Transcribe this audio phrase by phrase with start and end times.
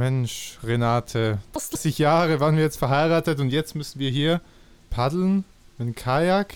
[0.00, 1.38] Mensch, Renate.
[1.52, 4.40] 30 Jahre waren wir jetzt verheiratet und jetzt müssen wir hier
[4.88, 5.44] paddeln
[5.76, 6.54] mit einem Kajak.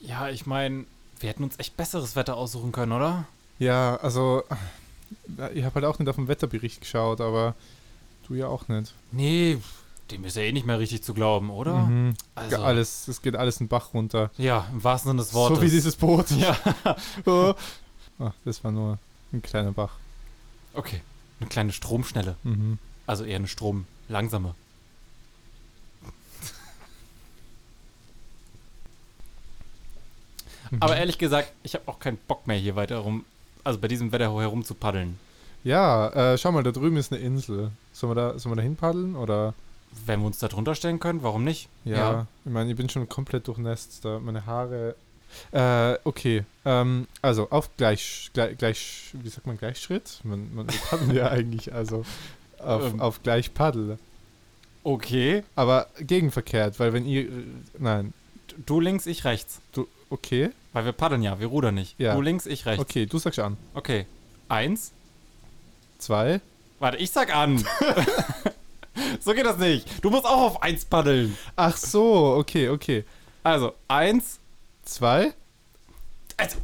[0.00, 0.84] Ja, ich meine,
[1.20, 3.26] wir hätten uns echt besseres Wetter aussuchen können, oder?
[3.58, 4.42] Ja, also,
[5.54, 7.54] ich habe halt auch nicht auf den Wetterbericht geschaut, aber
[8.26, 8.94] du ja auch nicht.
[9.12, 9.58] Nee,
[10.10, 11.74] dem ist ja eh nicht mehr richtig zu glauben, oder?
[11.74, 12.14] Mhm.
[12.34, 14.30] Also- Alles, es geht alles den Bach runter.
[14.38, 15.58] Ja, im wahrsten Sinne des Wortes.
[15.58, 16.30] So wie dieses Boot.
[16.30, 16.56] Ja,
[17.26, 17.52] Oh.
[18.18, 18.98] Ah, das war nur
[19.34, 19.90] ein kleiner Bach.
[20.72, 21.02] okay.
[21.40, 22.36] Eine kleine Stromschnelle.
[22.42, 22.78] Mhm.
[23.06, 24.54] Also eher eine Stromlangsame.
[30.70, 30.78] Mhm.
[30.80, 33.24] Aber ehrlich gesagt, ich habe auch keinen Bock mehr hier weiter rum,
[33.64, 35.18] also bei diesem Wetter herum zu paddeln.
[35.64, 37.70] Ja, äh, schau mal, da drüben ist eine Insel.
[37.92, 39.16] Sollen wir da, sollen wir da hinpaddeln?
[39.16, 39.54] Oder?
[40.04, 41.68] Wenn wir uns da drunter stellen können, warum nicht?
[41.84, 44.04] Ja, ich meine, ich bin schon komplett durchnässt.
[44.04, 44.94] Da meine Haare.
[45.52, 46.44] Äh, okay.
[46.64, 50.20] Ähm, also auf gleich, gleich, gleich, wie sagt man, Gleichschritt?
[50.24, 52.04] Man, man wir paddeln ja eigentlich, also
[52.58, 53.00] auf, Ähm.
[53.00, 53.98] auf gleich Paddel.
[54.82, 55.42] Okay.
[55.56, 57.28] Aber gegenverkehrt, weil wenn ihr.
[57.78, 58.12] Nein,
[58.64, 59.60] Du links, ich rechts.
[59.72, 59.86] du.
[60.08, 60.50] Okay.
[60.72, 61.98] Weil wir paddeln ja, wir rudern nicht.
[61.98, 62.14] Ja.
[62.14, 62.80] Du links, ich rechts.
[62.80, 63.56] Okay, du sagst an.
[63.74, 64.06] Okay.
[64.48, 64.92] Eins.
[65.98, 66.40] Zwei.
[66.78, 67.58] Warte, ich sag an.
[69.20, 70.04] so geht das nicht.
[70.04, 71.36] Du musst auch auf eins paddeln.
[71.56, 73.04] Ach so, okay, okay.
[73.42, 74.38] Also, eins.
[74.86, 75.34] Zwei.
[76.38, 76.56] Also.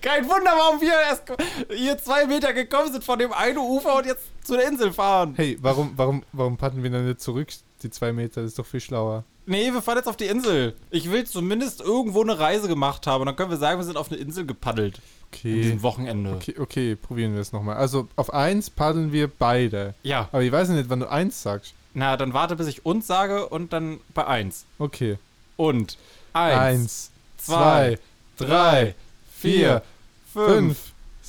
[0.00, 1.24] Kein Wunder, warum wir erst
[1.74, 5.34] hier zwei Meter gekommen sind von dem einen Ufer und jetzt zu der Insel fahren.
[5.36, 7.48] Hey, warum, warum, warum paddeln wir dann nicht zurück?
[7.82, 9.24] Die zwei Meter, das ist doch viel schlauer.
[9.46, 10.74] Nee, wir fahren jetzt auf die Insel.
[10.90, 13.22] Ich will zumindest irgendwo eine Reise gemacht haben.
[13.22, 14.96] Und dann können wir sagen, wir sind auf eine Insel gepaddelt.
[14.98, 15.02] An
[15.34, 15.62] Okay.
[15.62, 16.34] diesem Wochenende.
[16.34, 17.76] Okay, okay, probieren wir es nochmal.
[17.76, 19.94] Also auf eins paddeln wir beide.
[20.04, 21.74] Ja, Aber ich weiß nicht, wann du eins sagst.
[21.94, 24.64] Na, dann warte, bis ich uns sage und dann bei eins.
[24.78, 25.18] Okay.
[25.56, 25.96] Und
[26.32, 27.98] eins, Eins, zwei,
[28.36, 28.94] zwei, drei,
[29.40, 29.82] vier,
[30.32, 30.46] fünf.
[30.46, 30.78] fünf,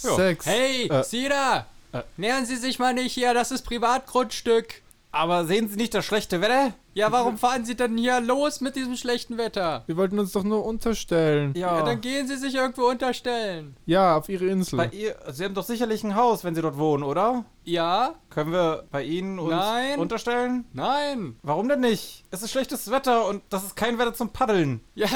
[0.03, 0.15] Ja.
[0.15, 0.45] sechs.
[0.45, 1.03] Hey, Äh.
[1.03, 1.67] Sie da!
[1.93, 2.01] Äh.
[2.17, 4.81] Nähern Sie sich mal nicht hier, das ist Privatgrundstück.
[5.15, 6.73] Aber sehen Sie nicht das schlechte Wetter?
[6.93, 9.85] Ja, warum fahren Sie denn hier los mit diesem schlechten Wetter?
[9.87, 11.53] Wir wollten uns doch nur unterstellen.
[11.55, 13.77] Ja, dann gehen Sie sich irgendwo unterstellen.
[13.85, 14.75] Ja, auf ihre Insel.
[14.75, 17.45] Bei ihr, Sie haben doch sicherlich ein Haus, wenn Sie dort wohnen, oder?
[17.63, 18.15] Ja?
[18.29, 19.99] Können wir bei Ihnen uns Nein.
[19.99, 20.65] unterstellen?
[20.73, 21.37] Nein?
[21.43, 22.25] Warum denn nicht?
[22.31, 24.81] Es ist schlechtes Wetter und das ist kein Wetter zum Paddeln.
[24.95, 25.07] Ja,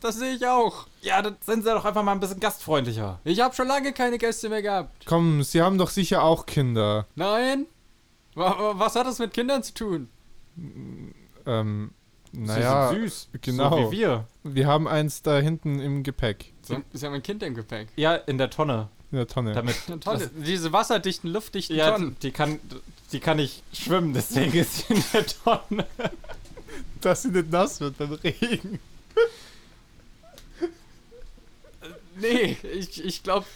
[0.00, 0.86] das sehe ich auch.
[1.02, 3.18] Ja, dann sind Sie doch einfach mal ein bisschen gastfreundlicher.
[3.24, 5.04] Ich habe schon lange keine Gäste mehr gehabt.
[5.04, 7.08] Komm, sie haben doch sicher auch Kinder.
[7.16, 7.66] Nein?
[8.38, 10.08] Wa- wa- Was hat das mit Kindern zu tun?
[11.46, 11.90] Ähm,
[12.32, 13.28] naja, Sie sind süß.
[13.42, 13.70] genau.
[13.86, 14.26] So wie wir.
[14.44, 16.52] wir haben eins da hinten im Gepäck.
[16.62, 17.88] Sie haben, Sie haben ein Kind im Gepäck.
[17.96, 18.88] Ja, in der Tonne.
[19.10, 19.52] In der Tonne.
[19.54, 19.74] Damit.
[19.86, 20.30] Eine Tonne.
[20.36, 22.16] Diese wasserdichten, luftdichten Ja, Tonnen.
[22.22, 22.58] die kann,
[23.12, 25.86] die kann nicht schwimmen, deswegen ist sie in der Tonne.
[27.00, 28.78] Dass sie nicht nass wird beim Regen.
[32.20, 33.46] Nee, ich, ich glaube,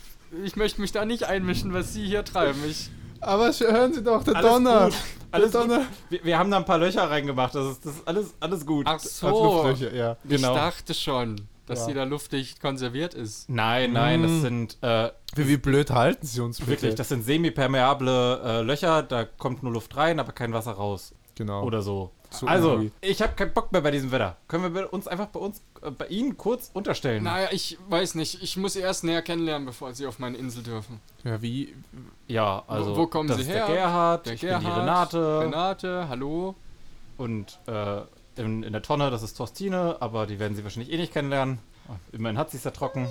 [0.44, 2.60] ich möchte mich da nicht einmischen, was Sie hier treiben.
[2.68, 2.90] Ich,
[3.22, 4.84] Aber hören Sie doch, der Alles Donner.
[4.86, 4.94] gut.
[5.30, 5.86] Alles der Donner.
[6.10, 7.54] Wir, wir haben da ein paar Löcher reingemacht.
[7.54, 8.86] Das ist, das ist alles, alles gut.
[8.88, 10.16] ach so, Luftlöcher, ja.
[10.24, 10.52] genau.
[10.54, 11.84] ich dachte schon, dass Ja.
[11.86, 13.48] sie da luftig konserviert ist.
[13.48, 14.40] Nein, nein, das Mm.
[14.42, 16.70] sind äh, Wie, wie blöd halten Sie uns bitte?
[16.72, 19.02] wirklich, das sind semipermeable äh, Löcher.
[19.04, 21.14] Da kommt nur Luft rein, aber kein Wasser raus.
[21.36, 21.62] genau.
[21.64, 22.10] Oder so.
[22.32, 22.92] So also, irgendwie.
[23.02, 24.36] ich habe keinen Bock mehr bei diesem Wetter.
[24.48, 27.24] Können wir uns einfach bei uns, äh, bei Ihnen kurz unterstellen?
[27.24, 28.42] Naja, ich weiß nicht.
[28.42, 31.00] Ich muss sie erst näher kennenlernen, bevor sie auf meine Insel dürfen.
[31.24, 31.74] Ja, wie?
[32.26, 32.96] Ja, also.
[32.96, 33.66] wo kommen das Sie ist her?
[33.66, 35.40] Der Gerhard, Der ich Gerhard, bin die Renate.
[35.40, 36.54] Renate, hallo.
[37.18, 38.00] Und äh,
[38.36, 41.58] in, in der Tonne, das ist Torstine, aber die werden Sie wahrscheinlich eh nicht kennenlernen.
[42.12, 43.08] Immerhin hat sie es ja trocken.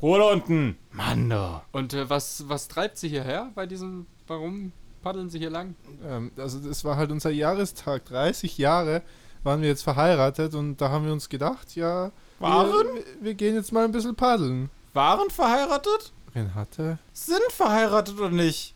[0.00, 0.76] Ruhe da unten!
[0.90, 1.64] Mann, da.
[1.72, 4.06] Und äh, was, was treibt sie hierher bei diesem.
[4.26, 5.74] Warum paddeln sie hier lang?
[6.06, 8.04] Ähm, also das war halt unser Jahrestag.
[8.06, 9.02] 30 Jahre
[9.42, 12.70] waren wir jetzt verheiratet und da haben wir uns gedacht, ja, Waren?
[12.94, 14.70] wir, wir gehen jetzt mal ein bisschen paddeln.
[14.94, 16.12] Waren verheiratet?
[16.34, 18.74] Renate, Sind verheiratet oder nicht?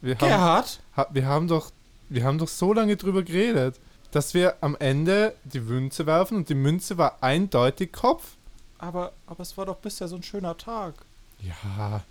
[0.00, 0.80] wir haben, Gerhard?
[0.96, 1.70] ha, wir haben doch,
[2.08, 3.78] wir haben doch so lange drüber geredet,
[4.10, 8.36] dass wir am Ende die Münze werfen und die Münze war eindeutig Kopf.
[8.78, 10.94] Aber, aber es war doch bisher so ein schöner Tag.
[11.40, 12.02] Ja,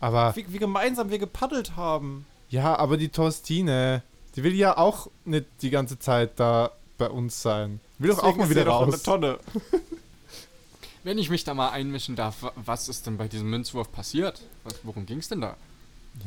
[0.00, 2.26] aber Wie, wie gemeinsam wir gepaddelt haben.
[2.50, 4.02] Ja, aber die Torstine,
[4.36, 7.80] die will ja auch nicht die ganze Zeit da bei uns sein.
[7.98, 8.90] Will doch auch mal wieder raus.
[8.90, 9.38] der Tonne.
[11.04, 14.42] Wenn ich mich da mal einmischen darf, wa- was ist denn bei diesem Münzwurf passiert?
[14.64, 15.56] Was, worum ging es denn da?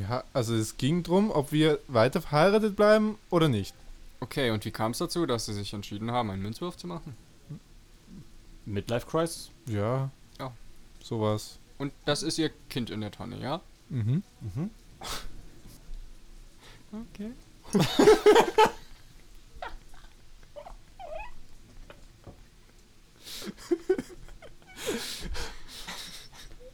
[0.00, 3.74] Ja, also es ging drum, ob wir weiter verheiratet bleiben oder nicht.
[4.20, 7.14] Okay, und wie kam es dazu, dass sie sich entschieden haben, einen Münzwurf zu machen?
[8.64, 9.50] Midlife Crisis?
[9.66, 10.10] Ja.
[10.38, 10.52] Ja.
[11.02, 11.58] Sowas.
[11.78, 13.60] Und das ist ihr Kind in der Tonne, ja?
[13.90, 14.22] Mhm.
[14.40, 14.70] Mhm.
[16.92, 17.32] Okay.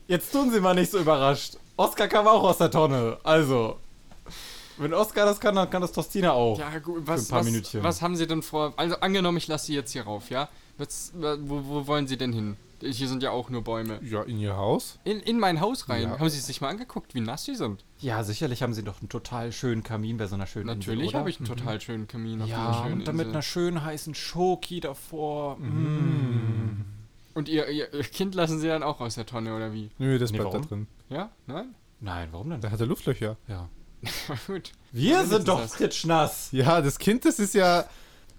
[0.06, 1.56] Jetzt tun Sie mal nicht so überrascht.
[1.76, 3.18] Oskar kam auch aus der Tonne.
[3.22, 3.76] Also,
[4.78, 6.58] wenn Oskar das kann, dann kann das Tostina auch.
[6.58, 7.82] Ja, gut, Für was, ein paar was, Minütchen.
[7.82, 8.72] was haben Sie denn vor?
[8.76, 10.48] Also, angenommen, ich lasse Sie jetzt hier rauf, ja?
[10.78, 12.56] Was, wo, wo wollen Sie denn hin?
[12.80, 14.00] Hier sind ja auch nur Bäume.
[14.02, 14.98] Ja, in ihr Haus?
[15.04, 16.02] In, in mein Haus rein.
[16.02, 16.18] Ja.
[16.18, 17.84] Haben Sie sich mal angeguckt, wie nass die sind?
[17.98, 21.28] Ja, sicherlich haben Sie doch einen total schönen Kamin bei so einer schönen Natürlich habe
[21.30, 24.80] ich einen total schönen Kamin auf Ja, schönen und dann mit einer schönen heißen Schoki
[24.80, 25.56] davor.
[25.58, 26.84] Mm.
[27.34, 29.90] Und ihr, ihr, Kind lassen Sie dann auch aus der Tonne, oder wie?
[29.98, 30.68] Nö, das Nee, bleibt da warum?
[30.68, 30.86] drin.
[31.08, 31.30] Ja?
[31.46, 31.74] Nein?
[32.00, 32.60] Nein, warum denn?
[32.60, 33.36] Da hat er Luftlöcher.
[33.48, 33.68] Ja.
[34.46, 34.72] gut.
[34.92, 36.50] Wir sind doch klitschnass.
[36.52, 37.88] Ja, das Kind, das ist ja.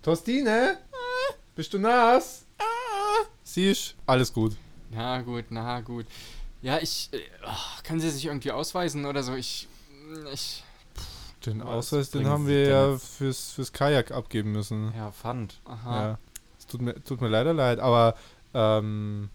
[0.01, 0.77] Tostine?
[1.56, 2.45] Bist du nass?
[3.53, 4.55] Siehst, alles gut.
[4.91, 6.05] Na gut, na gut.
[6.61, 7.09] Ja, ich.
[7.11, 9.33] Äh, ach, kann sie sich irgendwie ausweisen oder so?
[9.35, 9.67] Ich.
[10.33, 10.63] Ich.
[11.45, 14.93] Den Was Ausweis, den haben wir ja fürs, fürs Kajak abgeben müssen.
[14.95, 15.59] Ja, Pfand.
[15.65, 16.01] Aha.
[16.01, 16.19] Ja.
[16.59, 18.15] Es tut mir, tut mir leider leid, aber
[18.53, 19.29] ähm,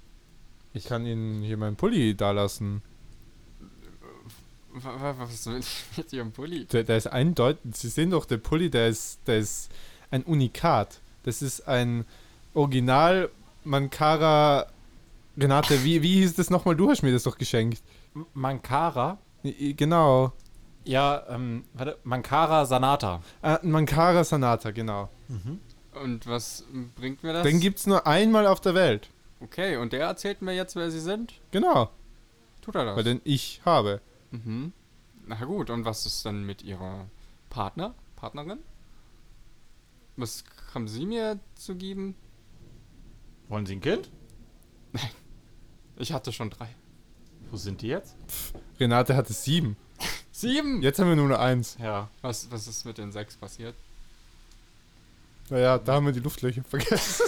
[0.75, 2.83] ich kann Ihnen hier meinen Pulli dalassen.
[4.73, 6.67] Wa- Was will ich mit Ihrem Pulli?
[6.67, 7.61] Der, der ist eindeutig.
[7.75, 9.71] Sie sehen doch, der Pulli, der ist, der ist
[10.11, 11.01] ein Unikat.
[11.23, 12.05] Das ist ein
[12.55, 13.31] Original
[13.65, 14.67] Mankara.
[15.37, 16.77] Renate, wie, wie hieß das nochmal?
[16.77, 17.83] Du hast mir das doch geschenkt.
[18.35, 19.19] Mankara?
[19.43, 20.33] Genau.
[20.85, 23.21] Ja, ähm, warte, Mankara Sanata.
[23.43, 25.09] Äh, Mankara Sanata, genau.
[26.01, 26.65] Und was
[26.95, 27.43] bringt mir das?
[27.43, 29.11] Den gibt's nur einmal auf der Welt.
[29.41, 31.35] okay, und der erzählt mir jetzt, wer sie sind?
[31.51, 31.91] Genau.
[32.63, 32.97] Tut er das?
[32.97, 34.01] Weil den ich habe.
[34.31, 34.73] Mhm.
[35.27, 37.07] Na gut, und was ist dann mit ihrer
[37.51, 37.95] Partner?
[38.17, 38.59] Partnerin?
[40.17, 40.45] Was
[40.75, 42.15] haben Sie mir zu geben?
[43.49, 44.11] Wollen Sie ein Kind?
[45.97, 46.67] Ich hatte schon drei.
[47.53, 48.17] Wo sind die jetzt?
[48.81, 49.77] Renate hatte sieben.
[50.33, 50.83] Sieben!
[50.83, 51.77] Jetzt haben wir nur noch eins.
[51.81, 52.11] Ja.
[52.21, 53.77] Was, was ist mit den sechs passiert?
[55.51, 57.27] Naja, da haben wir die Luftlöcher vergessen.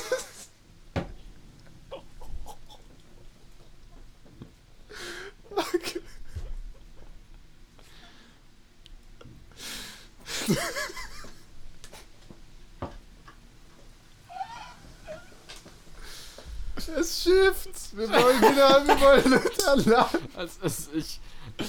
[17.26, 17.96] Schifft.
[17.96, 20.20] Wir wollen wieder, wir wollen wieder lachen.
[20.36, 21.20] Also, es, ich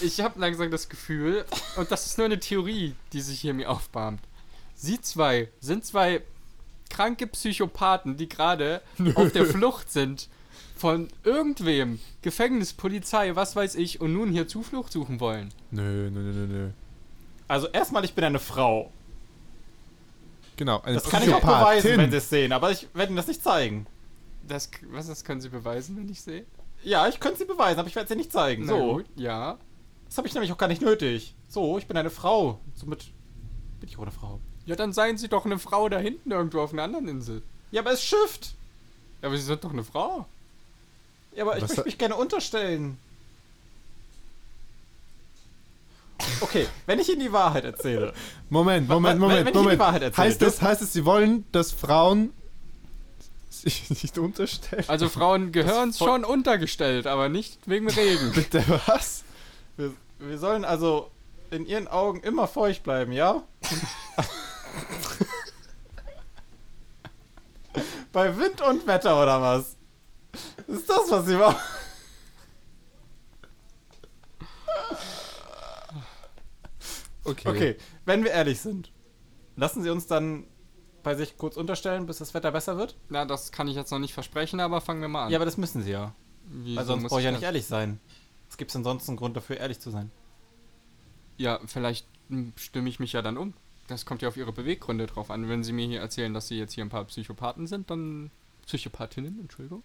[0.01, 1.45] ich habe langsam das Gefühl,
[1.77, 4.21] und das ist nur eine Theorie, die sich hier mir aufbahmt.
[4.75, 6.21] Sie zwei sind zwei
[6.89, 8.81] kranke Psychopathen, die gerade
[9.15, 10.29] auf der Flucht sind
[10.75, 15.51] von irgendwem, Gefängnis, Polizei, was weiß ich, und nun hier Zuflucht suchen wollen.
[15.71, 16.69] Nö, nö, nö, nö, nö.
[17.47, 18.91] Also erstmal, ich bin eine Frau.
[20.57, 23.17] Genau, eine Das kann ich auch beweisen, wenn Sie es sehen, aber ich werde Ihnen
[23.17, 23.87] das nicht zeigen.
[24.47, 26.45] Das, was das können Sie beweisen, wenn ich sehe?
[26.83, 28.65] Ja, ich könnte sie beweisen, aber ich werde es Ihnen nicht zeigen.
[28.65, 28.93] Na so.
[28.93, 29.57] gut, ja.
[30.07, 31.35] Das habe ich nämlich auch gar nicht nötig.
[31.49, 32.59] So, ich bin eine Frau.
[32.75, 33.05] Somit
[33.79, 34.39] bin ich auch eine Frau.
[34.65, 37.41] Ja, dann seien Sie doch eine Frau da hinten irgendwo auf einer anderen Insel.
[37.71, 38.53] Ja, aber es schifft.
[39.21, 40.25] Ja, aber Sie sind doch eine Frau.
[41.35, 42.97] Ja, aber ich Was möchte sa- mich gerne unterstellen.
[46.41, 48.13] Okay, wenn ich Ihnen die Wahrheit erzähle.
[48.49, 49.79] Moment, Moment, wenn- Moment, wenn ich die Moment.
[49.79, 52.33] Wahrheit erzähle, heißt, es, heißt es, Sie wollen, dass Frauen
[53.61, 54.85] sich nicht unterstellen?
[54.87, 58.31] Also Frauen gehören schon untergestellt, aber nicht wegen Regen.
[58.35, 59.23] Bitte was?
[59.75, 61.11] Wir, wir sollen also
[61.51, 63.43] in Ihren Augen immer feucht bleiben, ja?
[68.11, 69.75] Bei Wind und Wetter oder was?
[70.67, 71.57] Ist das, was Sie machen?
[77.23, 77.47] Okay.
[77.49, 78.91] Okay, wenn wir ehrlich sind,
[79.57, 80.47] lassen Sie uns dann
[81.03, 82.95] bei sich kurz unterstellen, bis das Wetter besser wird?
[83.09, 85.31] Na, das kann ich jetzt noch nicht versprechen, aber fangen wir mal an.
[85.31, 86.13] Ja, aber das müssen Sie ja.
[86.49, 87.99] Wieso Weil sonst muss brauche ich ja nicht ehrlich sein.
[88.49, 90.11] Was gibt es denn sonst einen Grund dafür, ehrlich zu sein?
[91.37, 92.05] Ja, vielleicht
[92.55, 93.53] stimme ich mich ja dann um.
[93.87, 95.47] Das kommt ja auf Ihre Beweggründe drauf an.
[95.47, 98.31] Wenn Sie mir hier erzählen, dass Sie jetzt hier ein paar Psychopathen sind, dann.
[98.65, 99.81] Psychopathinnen, Entschuldigung.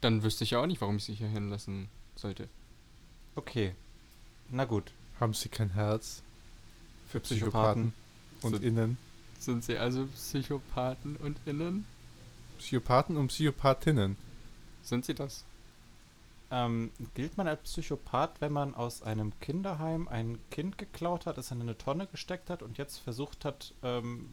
[0.00, 2.48] Dann wüsste ich ja auch nicht, warum ich Sie hier hinlassen sollte.
[3.34, 3.74] Okay.
[4.50, 4.92] Na gut.
[5.20, 6.22] Haben Sie kein Herz
[7.08, 7.92] Für Psychopathen
[8.42, 8.96] und So- Innen?
[9.38, 11.84] Sind Sie also Psychopathen und Innen?
[12.58, 14.16] Psychopathen und Psychopathinnen.
[14.82, 15.44] Sind Sie das?
[16.50, 21.50] Ähm, gilt man als Psychopath, wenn man aus einem Kinderheim ein Kind geklaut hat, es
[21.50, 24.28] in eine Tonne gesteckt hat und jetzt versucht hat, ähm,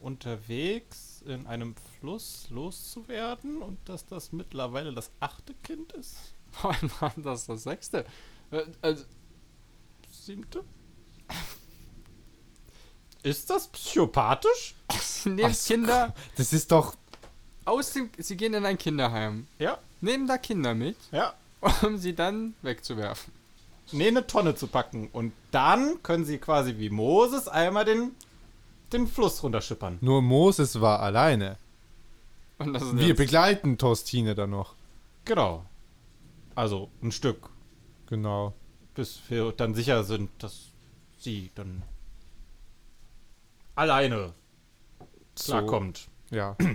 [0.00, 6.16] unterwegs in einem Fluss loszuwerden und dass das mittlerweile das achte Kind ist?
[6.62, 8.06] Wann war das das sechste?
[8.50, 9.04] Äh, Also,
[10.10, 10.64] Siebte?
[13.22, 14.74] Ist das psychopathisch?
[15.00, 15.66] Sie nehmen Was?
[15.66, 16.94] Kinder Das ist doch.
[17.64, 18.10] aus dem.
[18.18, 21.34] Sie gehen in ein Kinderheim, Ja, nehmen da Kinder mit, ja.
[21.82, 23.32] um sie dann wegzuwerfen.
[23.92, 25.08] Nee, eine Tonne zu packen.
[25.12, 28.12] Und dann können sie quasi wie Moses einmal den,
[28.92, 29.98] den Fluss runterschippern.
[30.00, 31.56] Nur Moses war alleine.
[32.58, 34.74] Und das ist Wir jetzt- begleiten Tostine dann noch.
[35.24, 35.64] Genau.
[36.54, 37.48] Also ein Stück.
[38.06, 38.54] Genau.
[38.94, 40.66] bis wir dann sicher sind, dass
[41.18, 41.82] sie dann
[43.74, 44.34] alleine
[45.36, 46.08] klarkommt.
[46.30, 46.56] Ja.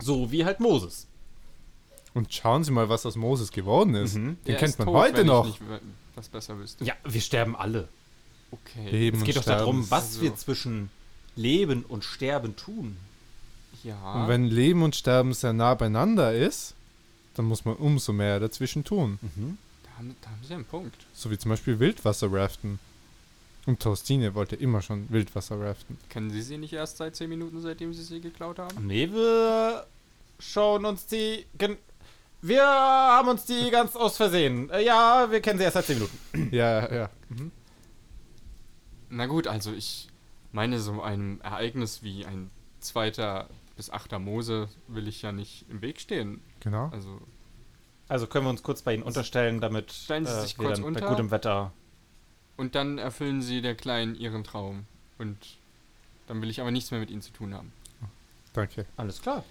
[0.00, 1.06] So wie halt Moses.
[2.12, 4.16] Und schauen Sie mal, was aus Moses geworden ist.
[4.16, 4.36] Mhm.
[4.44, 5.46] Den Er kennt ist man tot, heute wenn noch.
[5.46, 5.80] Ich nicht
[6.16, 6.84] was besser wüsste.
[6.84, 7.88] Ja, wir sterben alle.
[8.50, 8.90] Okay.
[8.90, 10.90] Leben Es geht doch darum, was Also- wir zwischen
[11.36, 12.96] Leben und Sterben tun.
[13.84, 14.22] Ja.
[14.22, 16.74] Und wenn Leben und Sterben sehr nah beieinander ist,
[17.34, 19.18] dann muss man umso mehr dazwischen tun.
[19.22, 21.06] da, haben, da haben Sie einen Punkt.
[21.14, 22.78] So wie zum Beispiel Wildwasser-Raften.
[23.66, 25.96] Und Toastine wollte immer schon Wildwasser-raften.
[26.08, 28.86] Kennen Sie sie nicht erst seit 10 Minuten, seitdem Sie sie geklaut haben?
[28.86, 29.86] Nee, wir
[30.40, 31.46] schauen uns die.
[31.56, 31.76] gen-
[32.40, 34.68] Wir haben uns die ganz aus Versehen.
[34.70, 36.48] Äh, Ja, wir kennen sie erst seit 10 Minuten.
[36.54, 37.10] ja, ja, ja.
[37.28, 37.52] Mhm.
[39.10, 40.08] Na gut, also ich
[40.52, 42.50] meine, so einem Ereignis wie ein
[42.80, 46.40] zweiter bis achter Mose will ich ja nicht im Weg stehen.
[46.60, 46.88] Genau.
[46.92, 47.20] Also,
[48.08, 50.78] Also können wir uns kurz bei Ihnen unterstellen, damit äh, Stellen Sie sich wir kurz
[50.78, 51.00] dann unter.
[51.02, 51.72] bei gutem Wetter.
[52.56, 54.84] Und dann erfüllen Sie der Kleinen ihren Traum.
[55.18, 55.36] Und
[56.26, 57.72] dann will ich aber nichts mehr mit Ihnen zu tun haben.
[58.52, 58.86] Danke.
[58.96, 59.44] Alles klar.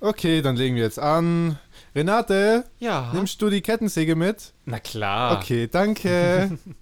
[0.00, 1.58] Okay, dann legen wir jetzt an.
[1.94, 3.12] Renate, Ja.
[3.14, 4.52] nimmst du die Kettensäge mit?
[4.64, 5.36] Na klar.
[5.38, 6.58] Okay, danke.